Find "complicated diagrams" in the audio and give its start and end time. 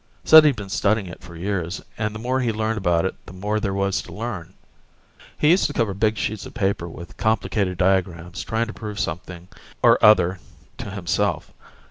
7.17-8.43